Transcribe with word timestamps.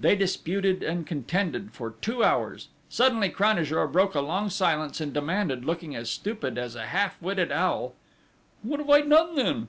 They 0.00 0.16
disputed 0.16 0.82
and 0.82 1.06
contended 1.06 1.70
for 1.70 1.92
two 2.00 2.24
hours. 2.24 2.70
Suddenly 2.88 3.28
Cranajour 3.30 3.86
broke 3.86 4.16
a 4.16 4.20
long 4.20 4.50
silence 4.50 5.00
and 5.00 5.14
demanded, 5.14 5.64
looking 5.64 5.94
as 5.94 6.10
stupid 6.10 6.58
as 6.58 6.74
a 6.74 6.86
half 6.86 7.22
witted 7.22 7.52
owl: 7.52 7.94
"What 8.62 8.80
have 8.80 8.90
I 8.90 9.02
done 9.02 9.36
then? 9.36 9.58